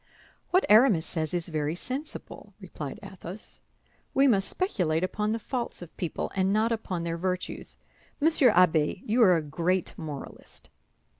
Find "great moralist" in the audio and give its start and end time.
9.43-10.71